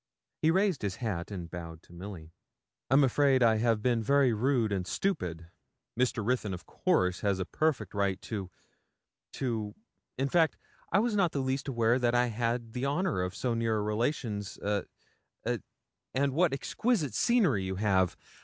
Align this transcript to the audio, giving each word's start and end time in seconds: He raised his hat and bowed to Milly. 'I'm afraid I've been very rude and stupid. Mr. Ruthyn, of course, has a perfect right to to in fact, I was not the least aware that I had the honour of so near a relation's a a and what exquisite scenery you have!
He 0.41 0.49
raised 0.49 0.81
his 0.81 0.95
hat 0.95 1.29
and 1.29 1.47
bowed 1.47 1.83
to 1.83 1.93
Milly. 1.93 2.33
'I'm 2.89 3.03
afraid 3.03 3.43
I've 3.43 3.83
been 3.83 4.01
very 4.01 4.33
rude 4.33 4.71
and 4.71 4.87
stupid. 4.87 5.51
Mr. 5.95 6.25
Ruthyn, 6.25 6.55
of 6.55 6.65
course, 6.65 7.19
has 7.19 7.37
a 7.37 7.45
perfect 7.45 7.93
right 7.93 8.19
to 8.23 8.49
to 9.33 9.75
in 10.17 10.27
fact, 10.27 10.57
I 10.91 10.97
was 10.97 11.15
not 11.15 11.33
the 11.33 11.39
least 11.41 11.67
aware 11.67 11.99
that 11.99 12.15
I 12.15 12.25
had 12.29 12.73
the 12.73 12.83
honour 12.87 13.21
of 13.21 13.35
so 13.35 13.53
near 13.53 13.77
a 13.77 13.81
relation's 13.83 14.57
a 14.57 14.85
a 15.45 15.59
and 16.15 16.33
what 16.33 16.51
exquisite 16.51 17.13
scenery 17.13 17.63
you 17.63 17.75
have! 17.75 18.17